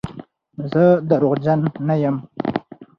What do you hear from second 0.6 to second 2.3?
زه درواغجن نه یم.